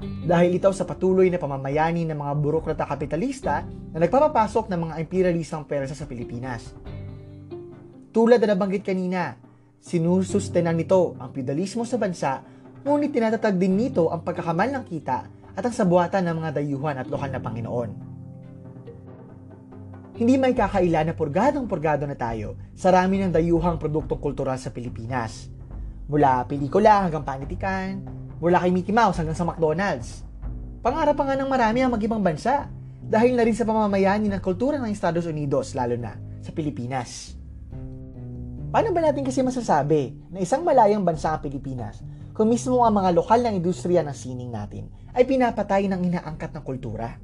dahil 0.00 0.60
ito 0.60 0.68
sa 0.76 0.84
patuloy 0.84 1.32
na 1.32 1.40
pamamayani 1.40 2.04
ng 2.04 2.18
mga 2.18 2.32
burokrata 2.36 2.84
kapitalista 2.84 3.64
na 3.64 3.98
nagpapapasok 4.04 4.68
ng 4.68 4.80
mga 4.88 4.94
imperialistang 5.00 5.64
pwersa 5.64 5.96
sa 5.96 6.04
Pilipinas. 6.04 6.76
Tulad 8.12 8.40
na 8.40 8.52
nabanggit 8.52 8.84
kanina, 8.84 9.36
sinusustenan 9.80 10.76
nito 10.76 11.16
ang 11.16 11.32
feudalismo 11.32 11.84
sa 11.88 11.96
bansa 11.96 12.44
ngunit 12.86 13.10
tinatatag 13.10 13.58
din 13.58 13.74
nito 13.74 14.12
ang 14.14 14.22
pagkakamal 14.22 14.70
ng 14.70 14.84
kita 14.86 15.18
at 15.56 15.62
ang 15.64 15.74
sabuatan 15.74 16.22
ng 16.22 16.36
mga 16.38 16.50
dayuhan 16.60 16.96
at 17.00 17.08
lokal 17.08 17.30
na 17.32 17.40
Panginoon. 17.42 17.90
Hindi 20.16 20.34
may 20.40 20.56
kakaila 20.56 21.04
na 21.04 21.12
purgadong-purgado 21.12 22.08
na 22.08 22.16
tayo 22.16 22.56
sa 22.72 22.88
rami 22.88 23.20
ng 23.20 23.32
dayuhang 23.36 23.76
produktong 23.76 24.16
kultural 24.16 24.56
sa 24.56 24.72
Pilipinas. 24.72 25.52
Mula 26.08 26.46
pelikula 26.48 27.04
hanggang 27.04 27.20
panitikan, 27.20 28.00
Mula 28.36 28.60
kay 28.60 28.72
Mickey 28.72 28.92
Mouse 28.92 29.16
hanggang 29.16 29.38
sa 29.38 29.48
McDonald's. 29.48 30.20
Pangarap 30.84 31.16
pa 31.16 31.24
nga 31.24 31.36
ng 31.40 31.48
marami 31.48 31.80
ang 31.80 31.92
mag-ibang 31.96 32.20
bansa 32.20 32.68
dahil 33.00 33.32
na 33.32 33.46
rin 33.46 33.56
sa 33.56 33.64
pamamayani 33.64 34.28
ng 34.28 34.42
kultura 34.44 34.76
ng 34.76 34.92
Estados 34.92 35.24
Unidos 35.24 35.72
lalo 35.72 35.96
na 35.96 36.18
sa 36.44 36.52
Pilipinas. 36.52 37.38
Paano 38.68 38.92
ba 38.92 39.00
natin 39.00 39.24
kasi 39.24 39.40
masasabi 39.40 40.12
na 40.28 40.42
isang 40.42 40.66
malayang 40.66 41.06
bansa 41.06 41.32
ang 41.32 41.40
Pilipinas 41.40 42.02
kung 42.36 42.52
mismo 42.52 42.84
ang 42.84 42.92
mga 42.92 43.16
lokal 43.16 43.40
na 43.40 43.54
industriya 43.54 44.04
ng 44.04 44.12
sining 44.12 44.52
natin 44.52 44.92
ay 45.16 45.24
pinapatay 45.24 45.88
ng 45.88 46.12
inaangkat 46.12 46.52
ng 46.52 46.64
kultura? 46.66 47.16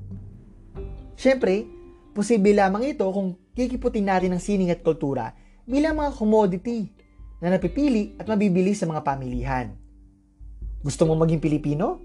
Siyempre, 1.12 1.68
posible 2.16 2.56
lamang 2.56 2.96
ito 2.96 3.04
kung 3.12 3.36
kikiputin 3.52 4.08
natin 4.08 4.32
ang 4.32 4.40
sining 4.40 4.72
at 4.72 4.80
kultura 4.80 5.36
bilang 5.68 5.98
mga 5.98 6.16
commodity 6.16 6.88
na 7.42 7.52
napipili 7.52 8.16
at 8.16 8.24
mabibili 8.24 8.72
sa 8.72 8.88
mga 8.88 9.02
pamilihan. 9.04 9.81
Gusto 10.82 11.06
mo 11.06 11.14
maging 11.14 11.38
Pilipino? 11.38 12.02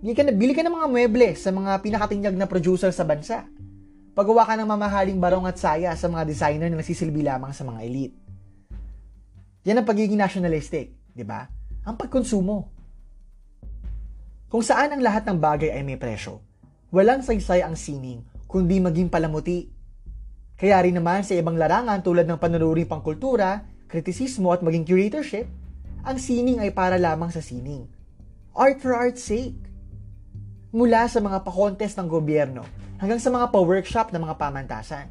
Bili 0.00 0.16
ka, 0.16 0.24
na, 0.24 0.32
bili 0.32 0.56
ka 0.56 0.64
ng 0.64 0.72
mga 0.72 0.88
mueble 0.88 1.28
sa 1.36 1.52
mga 1.52 1.76
pinakatinyag 1.84 2.32
na 2.40 2.48
producer 2.48 2.88
sa 2.88 3.04
bansa. 3.04 3.44
Pagawa 4.16 4.48
ka 4.48 4.56
ng 4.56 4.64
mamahaling 4.64 5.20
barong 5.20 5.44
at 5.44 5.60
saya 5.60 5.92
sa 5.92 6.08
mga 6.08 6.24
designer 6.24 6.72
na 6.72 6.80
nasisilbi 6.80 7.20
lamang 7.20 7.52
sa 7.52 7.68
mga 7.68 7.84
elite. 7.84 8.16
Yan 9.68 9.80
ang 9.80 9.88
pagiging 9.88 10.16
nationalistic, 10.16 10.96
di 11.12 11.24
ba? 11.24 11.44
Ang 11.84 12.00
pagkonsumo. 12.00 12.72
Kung 14.48 14.64
saan 14.64 14.96
ang 14.96 15.04
lahat 15.04 15.28
ng 15.28 15.36
bagay 15.36 15.76
ay 15.76 15.84
may 15.84 16.00
presyo, 16.00 16.40
walang 16.88 17.20
saysay 17.20 17.60
ang 17.60 17.76
sining 17.76 18.24
kundi 18.48 18.80
maging 18.80 19.12
palamuti. 19.12 19.68
Kaya 20.56 20.80
rin 20.80 20.96
naman 20.96 21.28
sa 21.28 21.36
ibang 21.36 21.60
larangan 21.60 22.00
tulad 22.00 22.24
ng 22.24 22.40
panunuring 22.40 22.88
pangkultura, 22.88 23.68
kritisismo 23.84 24.48
at 24.48 24.64
maging 24.64 24.88
curatorship, 24.88 25.44
ang 26.06 26.16
sining 26.16 26.64
ay 26.64 26.72
para 26.72 26.96
lamang 26.96 27.28
sa 27.28 27.44
sining 27.44 27.84
art 28.54 28.78
for 28.78 28.94
art's 28.94 29.26
sake. 29.26 29.58
Mula 30.70 31.10
sa 31.10 31.18
mga 31.18 31.42
pa-contest 31.42 31.98
ng 31.98 32.06
gobyerno 32.06 32.62
hanggang 33.02 33.18
sa 33.18 33.30
mga 33.30 33.50
pa-workshop 33.50 34.14
ng 34.14 34.22
mga 34.22 34.38
pamantasan. 34.38 35.06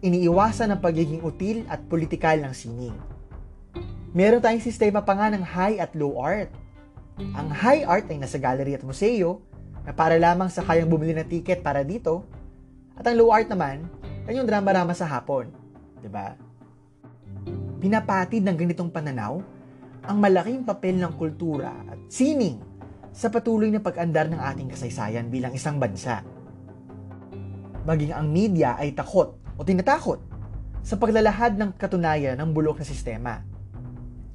Iniiwasan 0.00 0.72
ang 0.72 0.80
pagiging 0.80 1.20
util 1.20 1.68
at 1.68 1.84
politikal 1.86 2.40
ng 2.40 2.52
sining. 2.56 2.96
Meron 4.12 4.40
tayong 4.40 4.64
sistema 4.64 5.04
pa 5.04 5.16
nga 5.16 5.28
ng 5.32 5.44
high 5.44 5.80
at 5.80 5.92
low 5.96 6.16
art. 6.20 6.48
Ang 7.16 7.48
high 7.52 7.84
art 7.84 8.08
ay 8.08 8.20
nasa 8.20 8.40
gallery 8.40 8.76
at 8.76 8.84
museo 8.84 9.40
na 9.84 9.92
para 9.92 10.16
lamang 10.16 10.48
sa 10.48 10.64
kayang 10.64 10.88
bumili 10.88 11.12
ng 11.12 11.28
ticket 11.28 11.60
para 11.60 11.84
dito. 11.84 12.24
At 12.96 13.04
ang 13.08 13.16
low 13.20 13.32
art 13.32 13.48
naman 13.48 13.88
ay 14.24 14.36
yung 14.36 14.48
drama-rama 14.48 14.96
sa 14.96 15.08
hapon. 15.08 15.48
ba? 15.52 16.00
Diba? 16.00 16.28
Pinapatid 17.80 18.44
ng 18.44 18.56
ganitong 18.56 18.92
pananaw 18.92 19.40
ang 20.02 20.18
malaking 20.18 20.66
papel 20.66 20.98
ng 20.98 21.14
kultura 21.14 21.70
at 21.86 21.98
sining 22.10 22.58
sa 23.14 23.30
patuloy 23.30 23.70
na 23.70 23.78
pag-andar 23.78 24.26
ng 24.26 24.40
ating 24.40 24.68
kasaysayan 24.74 25.30
bilang 25.30 25.54
isang 25.54 25.78
bansa. 25.78 26.26
Maging 27.86 28.10
ang 28.10 28.26
media 28.26 28.74
ay 28.74 28.98
takot 28.98 29.38
o 29.54 29.62
tinatakot 29.62 30.18
sa 30.82 30.98
paglalahad 30.98 31.54
ng 31.54 31.70
katunayan 31.78 32.34
ng 32.34 32.50
bulok 32.50 32.82
na 32.82 32.86
sistema. 32.86 33.34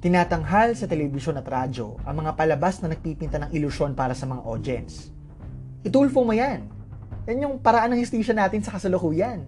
Tinatanghal 0.00 0.72
sa 0.72 0.88
telebisyon 0.88 1.36
at 1.36 1.44
radyo 1.44 2.00
ang 2.06 2.24
mga 2.24 2.32
palabas 2.38 2.80
na 2.80 2.94
nagpipinta 2.94 3.36
ng 3.36 3.50
ilusyon 3.52 3.92
para 3.92 4.16
sa 4.16 4.24
mga 4.24 4.46
audience. 4.48 5.12
Itulfo 5.84 6.24
mo 6.24 6.32
yan. 6.32 6.64
Yan 7.28 7.44
yung 7.44 7.54
paraan 7.60 7.92
ng 7.92 8.00
histisya 8.00 8.32
natin 8.32 8.64
sa 8.64 8.72
kasalukuyan. 8.72 9.44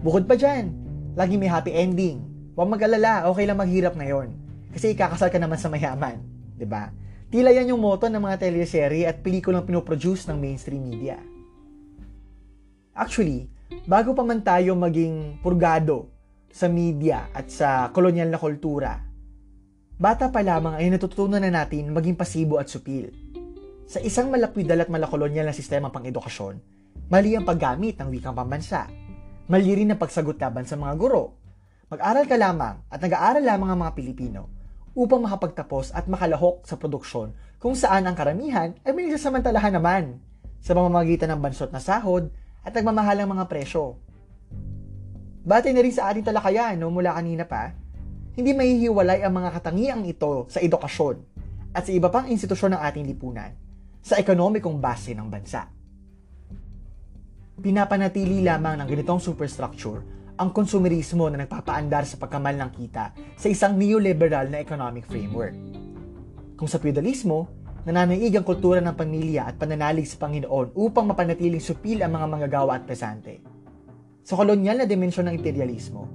Bukod 0.00 0.24
pa 0.24 0.40
dyan, 0.40 0.72
lagi 1.12 1.36
may 1.36 1.52
happy 1.52 1.74
ending. 1.74 2.24
Huwag 2.56 2.70
mag-alala, 2.70 3.28
okay 3.28 3.44
lang 3.44 3.60
maghirap 3.60 3.92
ngayon 3.92 4.41
kasi 4.72 4.96
ikakasal 4.96 5.28
ka 5.28 5.36
naman 5.36 5.60
sa 5.60 5.68
mayaman, 5.68 6.18
'di 6.56 6.64
ba? 6.64 6.88
Tila 7.32 7.48
yan 7.48 7.72
yung 7.72 7.80
motto 7.80 8.12
ng 8.12 8.20
mga 8.20 8.44
teleserye 8.44 9.08
at 9.08 9.24
pelikulang 9.24 9.64
pinoproduce 9.64 10.28
ng 10.28 10.36
mainstream 10.36 10.84
media. 10.84 11.16
Actually, 12.92 13.48
bago 13.88 14.12
pa 14.12 14.20
man 14.20 14.44
tayo 14.44 14.76
maging 14.76 15.40
purgado 15.40 16.12
sa 16.52 16.68
media 16.68 17.32
at 17.32 17.48
sa 17.48 17.88
kolonyal 17.88 18.28
na 18.28 18.36
kultura, 18.36 19.00
bata 19.96 20.28
pa 20.28 20.44
lamang 20.44 20.76
ay 20.76 20.92
natutunan 20.92 21.40
na 21.40 21.48
natin 21.48 21.88
maging 21.88 22.20
pasibo 22.20 22.60
at 22.60 22.68
supil. 22.68 23.08
Sa 23.88 23.96
isang 24.04 24.28
malapidal 24.28 24.84
at 24.84 24.92
malakolonyal 24.92 25.48
na 25.48 25.56
sistema 25.56 25.88
pang 25.88 26.04
edukasyon, 26.04 26.60
mali 27.08 27.32
ang 27.32 27.48
paggamit 27.48 27.96
ng 27.96 28.12
wikang 28.12 28.36
pambansa. 28.36 28.92
Mali 29.48 29.72
rin 29.72 29.88
ang 29.88 30.00
pagsagot 30.00 30.36
laban 30.36 30.68
sa 30.68 30.76
mga 30.76 31.00
guro. 31.00 31.40
Mag-aral 31.88 32.28
ka 32.28 32.36
lamang 32.36 32.76
at 32.92 33.00
nag-aaral 33.00 33.40
lamang 33.40 33.68
ang 33.72 33.80
mga 33.88 33.96
Pilipino 33.96 34.61
upang 34.92 35.24
makapagtapos 35.24 35.92
at 35.96 36.04
makalahok 36.08 36.64
sa 36.68 36.76
produksyon 36.76 37.32
kung 37.56 37.72
saan 37.72 38.04
ang 38.04 38.16
karamihan 38.16 38.76
ay 38.84 38.92
may 38.92 39.08
samantalahan 39.16 39.72
naman 39.72 40.20
sa 40.60 40.76
pamamagitan 40.76 41.32
ng 41.32 41.40
bansot 41.40 41.72
na 41.72 41.80
sahod 41.80 42.28
at 42.62 42.70
nagmamahalang 42.70 43.30
mga 43.30 43.48
presyo. 43.50 43.98
Batay 45.42 45.74
na 45.74 45.82
rin 45.82 45.90
sa 45.90 46.12
ating 46.12 46.22
talakayan 46.22 46.78
no, 46.78 46.92
mula 46.92 47.18
kanina 47.18 47.42
pa, 47.42 47.74
hindi 48.38 48.54
mahihiwalay 48.54 49.26
ang 49.26 49.34
mga 49.42 49.50
katangiang 49.58 50.02
ito 50.06 50.46
sa 50.46 50.62
edukasyon 50.62 51.18
at 51.74 51.88
sa 51.88 51.92
iba 51.92 52.08
pang 52.12 52.30
institusyon 52.30 52.78
ng 52.78 52.82
ating 52.86 53.04
lipunan 53.08 53.50
sa 53.98 54.16
ekonomikong 54.20 54.78
base 54.78 55.16
ng 55.16 55.28
bansa. 55.28 55.66
Pinapanatili 57.62 58.42
lamang 58.42 58.80
ng 58.82 58.88
ganitong 58.88 59.20
superstructure 59.20 60.21
ang 60.42 60.50
konsumerismo 60.50 61.30
na 61.30 61.46
nagpapaandar 61.46 62.02
sa 62.02 62.18
pagkamal 62.18 62.58
ng 62.58 62.70
kita 62.74 63.14
sa 63.38 63.46
isang 63.46 63.78
neoliberal 63.78 64.50
na 64.50 64.58
economic 64.58 65.06
framework. 65.06 65.54
Kung 66.58 66.66
sa 66.66 66.82
feudalismo, 66.82 67.46
nananaig 67.86 68.34
ang 68.34 68.42
kultura 68.42 68.82
ng 68.82 68.98
pamilya 68.98 69.46
at 69.46 69.54
pananalig 69.54 70.10
sa 70.10 70.18
Panginoon 70.18 70.74
upang 70.74 71.06
mapanatiling 71.06 71.62
supil 71.62 72.02
ang 72.02 72.18
mga 72.18 72.26
manggagawa 72.26 72.82
at 72.82 72.90
pesante. 72.90 73.38
Sa 74.26 74.34
kolonyal 74.34 74.82
na 74.82 74.86
dimensyon 74.90 75.30
ng 75.30 75.38
imperialismo, 75.38 76.10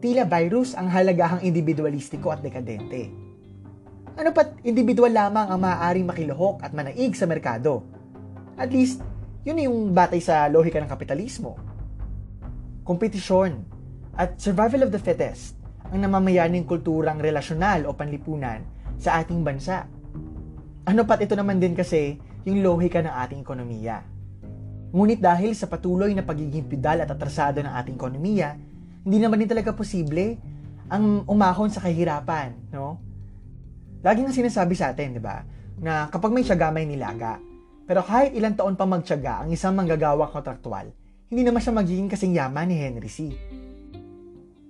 tila 0.00 0.24
virus 0.24 0.72
ang 0.72 0.88
halagahang 0.88 1.44
individualistiko 1.44 2.32
at 2.32 2.40
dekadente. 2.40 3.12
Ano 4.16 4.32
pat 4.32 4.56
individual 4.64 5.12
lamang 5.12 5.52
ang 5.52 5.60
maaaring 5.60 6.08
makiluhok 6.08 6.64
at 6.64 6.72
manaig 6.72 7.12
sa 7.12 7.28
merkado. 7.28 7.84
At 8.56 8.72
least, 8.72 9.04
yun 9.44 9.60
yung 9.60 9.92
batay 9.92 10.24
sa 10.24 10.48
lohika 10.48 10.80
ng 10.80 10.88
kapitalismo 10.88 11.65
kompetisyon, 12.86 13.66
at 14.16 14.38
survival 14.38 14.86
of 14.86 14.94
the 14.94 15.02
fittest 15.02 15.58
ang 15.90 16.00
namamayaning 16.00 16.64
kulturang 16.64 17.20
relasyonal 17.20 17.84
o 17.84 17.92
panlipunan 17.92 18.62
sa 18.96 19.20
ating 19.20 19.42
bansa. 19.44 19.84
Ano 20.86 21.02
pat 21.04 21.20
ito 21.20 21.34
naman 21.34 21.58
din 21.58 21.74
kasi 21.74 22.16
yung 22.46 22.62
lohika 22.62 23.02
ng 23.02 23.10
ating 23.10 23.42
ekonomiya. 23.42 24.06
Ngunit 24.94 25.18
dahil 25.18 25.52
sa 25.52 25.66
patuloy 25.66 26.14
na 26.14 26.22
pagiging 26.22 26.70
pidal 26.70 27.02
at 27.02 27.10
atrasado 27.10 27.58
ng 27.60 27.74
ating 27.74 27.98
ekonomiya, 27.98 28.54
Hindi 29.06 29.22
naman 29.22 29.38
din 29.38 29.46
talaga 29.46 29.70
posible 29.70 30.34
ang 30.90 31.22
umahon 31.30 31.70
sa 31.70 31.78
kahirapan, 31.78 32.74
no? 32.74 32.98
Lagi 34.02 34.26
nga 34.26 34.34
sinasabi 34.34 34.74
sa 34.74 34.90
atin, 34.90 35.14
di 35.14 35.22
ba, 35.22 35.46
na 35.78 36.10
kapag 36.10 36.34
may 36.34 36.42
tiyaga, 36.42 36.74
may 36.74 36.90
nilaga. 36.90 37.38
Pero 37.86 38.02
kahit 38.02 38.34
ilang 38.34 38.58
taon 38.58 38.74
pa 38.74 38.82
magtiyaga 38.82 39.46
ang 39.46 39.54
isang 39.54 39.78
manggagawang 39.78 40.34
kontraktual, 40.34 40.90
hindi 41.26 41.42
naman 41.42 41.58
siya 41.58 41.74
magiging 41.74 42.06
kasing 42.06 42.38
yaman 42.38 42.70
ni 42.70 42.78
Henry 42.78 43.10
C. 43.10 43.34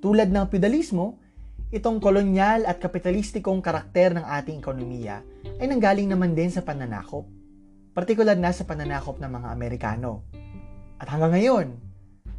Tulad 0.00 0.32
ng 0.32 0.48
feudalismo, 0.48 1.20
itong 1.68 2.00
kolonyal 2.00 2.64
at 2.64 2.80
kapitalistikong 2.80 3.60
karakter 3.60 4.16
ng 4.16 4.24
ating 4.24 4.64
ekonomiya 4.64 5.20
ay 5.60 5.68
nanggaling 5.68 6.08
naman 6.08 6.32
din 6.32 6.48
sa 6.48 6.64
pananakop. 6.64 7.28
Partikular 7.92 8.40
na 8.40 8.56
sa 8.56 8.64
pananakop 8.64 9.20
ng 9.20 9.28
mga 9.28 9.48
Amerikano. 9.52 10.24
At 10.96 11.12
hanggang 11.12 11.36
ngayon, 11.36 11.66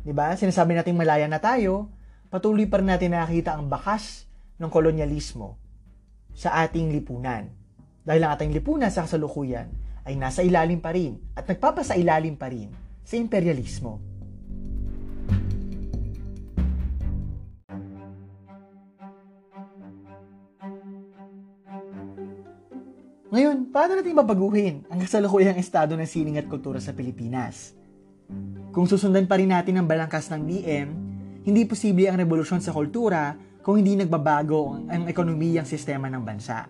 di 0.01 0.13
ba, 0.17 0.33
sinasabi 0.33 0.74
natin 0.74 0.97
malaya 0.97 1.29
na 1.29 1.38
tayo, 1.38 1.93
patuloy 2.33 2.65
pa 2.65 2.81
rin 2.81 2.89
natin 2.89 3.13
nakakita 3.13 3.53
ang 3.53 3.69
bakas 3.69 4.25
ng 4.57 4.69
kolonyalismo 4.74 5.62
sa 6.33 6.65
ating 6.65 6.89
lipunan. 6.89 7.53
Dahil 8.01 8.25
ang 8.25 8.33
ating 8.33 8.50
lipunan 8.50 8.89
sa 8.89 9.05
kasalukuyan 9.05 9.69
ay 10.09 10.17
nasa 10.17 10.41
ilalim 10.41 10.81
pa 10.81 10.89
rin 10.89 11.21
at 11.38 11.45
nagpapasailalim 11.45 12.33
pa 12.33 12.50
rin 12.50 12.87
sa 13.07 13.15
imperialismo. 13.15 14.03
Ngayon, 23.31 23.71
paano 23.71 23.95
natin 23.95 24.11
babaguhin 24.11 24.75
ang 24.91 24.99
kasalukuyang 24.99 25.55
estado 25.55 25.95
ng 25.95 26.03
sining 26.03 26.35
at 26.35 26.51
kultura 26.51 26.83
sa 26.83 26.91
Pilipinas? 26.91 27.71
Kung 28.75 28.91
susundan 28.91 29.23
pa 29.23 29.39
rin 29.39 29.55
natin 29.55 29.79
ang 29.79 29.87
balangkas 29.87 30.27
ng 30.31 30.43
BM, 30.43 30.87
hindi 31.47 31.63
posible 31.63 32.11
ang 32.11 32.19
revolusyon 32.19 32.59
sa 32.59 32.75
kultura 32.75 33.39
kung 33.63 33.79
hindi 33.79 33.95
nagbabago 33.95 34.75
ang, 34.75 34.83
ang 34.91 35.03
ekonomiyang 35.07 35.67
sistema 35.67 36.11
ng 36.11 36.23
bansa. 36.23 36.67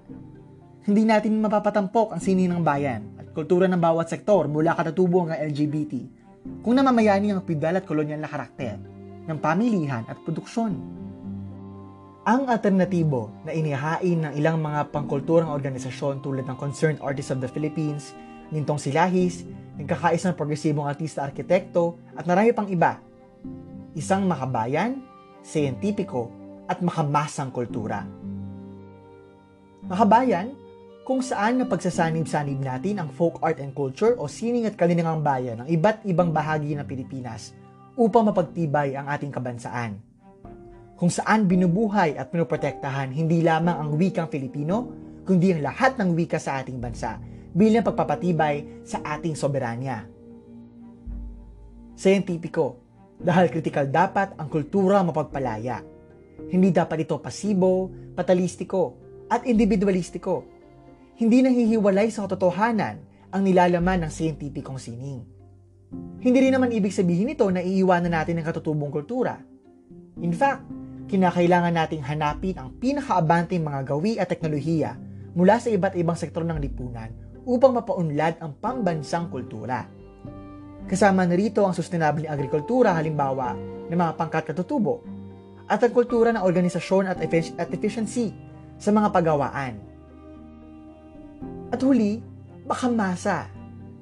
Hindi 0.86 1.02
natin 1.02 1.42
mapapatampok 1.42 2.14
ang 2.14 2.22
sining 2.22 2.54
ng 2.54 2.62
bayan 2.62 3.18
at 3.18 3.34
kultura 3.34 3.66
ng 3.66 3.82
bawat 3.82 4.06
sektor 4.10 4.46
mula 4.46 4.78
katatubo 4.78 5.26
hanggang 5.26 5.50
LGBT 5.50 6.17
kung 6.62 6.76
namamayani 6.76 7.32
ang 7.32 7.46
pidal 7.46 7.80
at 7.80 7.86
kolonyal 7.88 8.20
na 8.20 8.30
karakter 8.30 8.80
ng 9.28 9.38
pamilihan 9.40 10.04
at 10.08 10.20
produksyon. 10.24 10.76
Ang 12.28 12.52
alternatibo 12.52 13.32
na 13.48 13.56
inihain 13.56 14.28
ng 14.28 14.34
ilang 14.36 14.60
mga 14.60 14.92
pangkulturang 14.92 15.48
organisasyon 15.48 16.20
tulad 16.20 16.44
ng 16.44 16.60
Concerned 16.60 17.00
Artists 17.00 17.32
of 17.32 17.40
the 17.40 17.48
Philippines, 17.48 18.12
Nintong 18.52 18.80
Silahis, 18.80 19.48
Nagkakaisang 19.80 20.36
Progresibong 20.36 20.92
Artista 20.92 21.24
Arkitekto, 21.24 21.96
at 22.20 22.28
marami 22.28 22.52
pang 22.52 22.68
iba. 22.68 23.00
Isang 23.96 24.28
makabayan, 24.28 25.00
siyentipiko, 25.40 26.28
at 26.68 26.84
makamasang 26.84 27.48
kultura. 27.48 28.04
Makabayan, 29.88 30.52
kung 31.08 31.24
saan 31.24 31.64
napagsasanib-sanib 31.64 32.60
natin 32.60 33.00
ang 33.00 33.08
folk 33.16 33.40
art 33.40 33.64
and 33.64 33.72
culture 33.72 34.20
o 34.20 34.28
sining 34.28 34.68
at 34.68 34.76
kalinangang 34.76 35.24
bayan 35.24 35.64
ng 35.64 35.72
iba't 35.72 36.04
ibang 36.04 36.36
bahagi 36.36 36.76
ng 36.76 36.84
Pilipinas 36.84 37.56
upang 37.96 38.28
mapagtibay 38.28 38.92
ang 38.92 39.08
ating 39.08 39.32
kabansaan 39.32 40.04
kung 40.98 41.14
saan 41.14 41.46
binubuhay 41.46 42.18
at 42.18 42.34
pinoprotektahan 42.34 43.14
hindi 43.14 43.46
lamang 43.46 43.78
ang 43.78 43.90
wikang 44.02 44.34
Filipino, 44.34 44.90
kundi 45.30 45.54
ang 45.54 45.62
lahat 45.62 45.94
ng 46.02 46.18
wika 46.18 46.42
sa 46.42 46.58
ating 46.58 46.82
bansa 46.82 47.22
bilang 47.54 47.86
pagpapatibay 47.86 48.82
sa 48.82 49.06
ating 49.06 49.38
soberanya. 49.38 50.10
Scientifico, 51.94 52.82
dahil 53.22 53.54
kritikal 53.54 53.86
dapat 53.86 54.34
ang 54.42 54.50
kultura 54.50 55.06
mapagpalaya. 55.06 55.86
Hindi 56.50 56.74
dapat 56.74 57.06
ito 57.06 57.22
pasibo, 57.22 57.94
patalistiko, 58.18 58.98
at 59.30 59.46
individualistiko. 59.46 60.57
Hindi 61.18 61.42
nahihiwalay 61.42 62.14
sa 62.14 62.30
katotohanan 62.30 63.02
ang 63.34 63.42
nilalaman 63.42 64.06
ng 64.06 64.12
siyentipikong 64.14 64.78
sining. 64.78 65.26
Hindi 66.22 66.38
rin 66.46 66.54
naman 66.54 66.70
ibig 66.70 66.94
sabihin 66.94 67.34
nito 67.34 67.50
na 67.50 67.58
iiwanan 67.58 68.14
natin 68.14 68.38
ang 68.38 68.46
katutubong 68.46 68.94
kultura. 68.94 69.42
In 70.22 70.30
fact, 70.30 70.62
kinakailangan 71.10 71.74
nating 71.74 72.06
hanapin 72.06 72.54
ang 72.62 72.70
pinakaabanteng 72.78 73.66
mga 73.66 73.82
gawi 73.90 74.22
at 74.22 74.30
teknolohiya 74.30 74.94
mula 75.34 75.58
sa 75.58 75.74
iba't 75.74 75.98
ibang 75.98 76.14
sektor 76.14 76.46
ng 76.46 76.62
lipunan 76.62 77.10
upang 77.50 77.74
mapaunlad 77.74 78.38
ang 78.38 78.54
pambansang 78.62 79.34
kultura. 79.34 79.90
Kasama 80.86 81.26
na 81.26 81.34
rito 81.34 81.66
ang 81.66 81.74
sustainable 81.74 82.30
agrikultura 82.30 82.94
halimbawa 82.94 83.58
ng 83.90 83.98
mga 83.98 84.14
pangkat 84.22 84.54
katutubo 84.54 85.02
at 85.66 85.82
ang 85.82 85.90
kultura 85.98 86.30
ng 86.30 86.46
organisasyon 86.46 87.10
at 87.10 87.18
efficiency 87.74 88.38
sa 88.78 88.94
mga 88.94 89.10
pagawaan. 89.10 89.87
At 91.74 91.84
huli, 91.84 92.24
baka 92.64 92.88
masa 92.88 93.52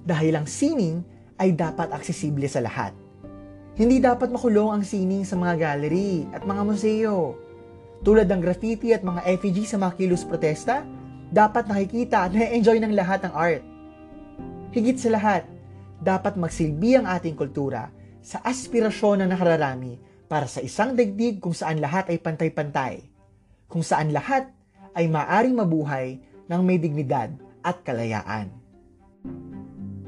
dahil 0.06 0.38
ang 0.38 0.48
sining 0.48 1.02
ay 1.42 1.54
dapat 1.54 1.92
aksesible 1.92 2.46
sa 2.46 2.62
lahat 2.62 2.94
hindi 3.76 4.00
dapat 4.00 4.32
makulong 4.32 4.80
ang 4.80 4.84
sining 4.88 5.28
sa 5.28 5.36
mga 5.36 5.60
gallery 5.60 6.24
at 6.32 6.48
mga 6.48 6.64
museo. 6.64 7.36
Tulad 8.08 8.24
ng 8.32 8.40
graffiti 8.40 8.96
at 8.96 9.04
mga 9.04 9.28
effigy 9.28 9.68
sa 9.68 9.76
mga 9.76 10.00
kilos 10.00 10.24
protesta, 10.24 10.88
dapat 11.28 11.68
nakikita 11.68 12.24
at 12.24 12.32
na-enjoy 12.32 12.80
ng 12.80 12.96
lahat 12.96 13.28
ang 13.28 13.36
art. 13.36 13.64
Higit 14.72 14.96
sa 14.96 15.12
lahat, 15.12 15.44
dapat 16.00 16.40
magsilbi 16.40 16.96
ang 16.96 17.04
ating 17.04 17.36
kultura 17.36 17.92
sa 18.24 18.40
aspirasyon 18.48 19.28
na 19.28 19.36
nakararami 19.36 20.00
para 20.32 20.48
sa 20.48 20.64
isang 20.64 20.96
daigdig 20.96 21.44
kung 21.44 21.52
saan 21.52 21.84
lahat 21.84 22.08
ay 22.08 22.16
pantay-pantay, 22.24 23.04
kung 23.68 23.84
saan 23.84 24.16
lahat 24.16 24.56
ay 24.96 25.12
maaring 25.12 25.52
mabuhay 25.52 26.16
ng 26.48 26.62
may 26.64 26.80
dignidad 26.80 27.28
at 27.66 27.82
kalayaan 27.82 28.66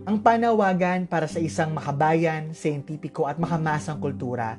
ang 0.08 0.24
panawagan 0.24 1.04
para 1.04 1.28
sa 1.28 1.36
isang 1.36 1.76
makabayan, 1.76 2.56
siyentipiko 2.56 3.28
at 3.28 3.36
makamasang 3.36 4.00
kultura. 4.00 4.56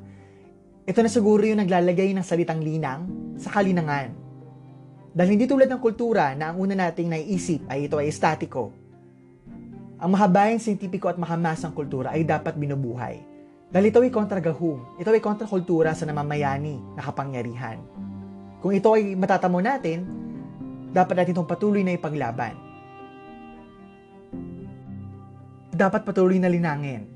Ito 0.85 1.01
na 1.01 1.09
siguro 1.09 1.41
yung 1.41 1.65
naglalagay 1.65 2.13
ng 2.13 2.21
salitang 2.21 2.61
linang 2.61 3.09
sa 3.33 3.49
kalinangan. 3.57 4.13
Dahil 5.09 5.33
hindi 5.33 5.49
tulad 5.49 5.65
ng 5.65 5.81
kultura 5.81 6.37
na 6.37 6.53
ang 6.53 6.61
una 6.61 6.77
nating 6.77 7.09
naiisip 7.09 7.65
ay 7.65 7.89
ito 7.89 7.97
ay 7.97 8.13
estatiko. 8.13 8.69
Ang 9.97 10.09
mahabayang 10.13 10.61
siyentipiko 10.61 11.09
at 11.09 11.17
makamasang 11.17 11.73
kultura 11.73 12.13
ay 12.13 12.21
dapat 12.29 12.53
binubuhay. 12.53 13.17
Dahil 13.73 13.89
ito 13.89 14.05
ay 14.05 14.13
kontragahum, 14.13 15.01
ito 15.01 15.09
ay 15.09 15.17
kontrakultura 15.17 15.97
sa 15.97 16.05
namamayani 16.05 16.77
na 16.93 17.01
kapangyarihan. 17.01 17.81
Kung 18.61 18.69
ito 18.69 18.93
ay 18.93 19.17
matatamo 19.17 19.57
natin, 19.65 20.05
dapat 20.93 21.25
natin 21.25 21.33
itong 21.33 21.49
patuloy 21.49 21.81
na 21.81 21.97
ipaglaban 21.97 22.68
dapat 25.79 26.03
patuloy 26.03 26.35
na 26.43 26.51
linangin 26.51 27.07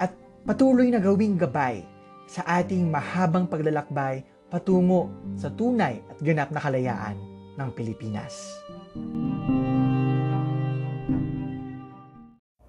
at 0.00 0.16
patuloy 0.48 0.88
na 0.88 0.96
gawing 0.96 1.36
gabay 1.36 1.84
sa 2.24 2.40
ating 2.64 2.88
mahabang 2.88 3.44
paglalakbay 3.44 4.24
patungo 4.48 5.12
sa 5.36 5.52
tunay 5.52 6.00
at 6.08 6.16
ganap 6.24 6.48
na 6.48 6.64
kalayaan 6.64 7.16
ng 7.60 7.68
Pilipinas. 7.76 8.56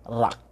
Rock. 0.04 0.50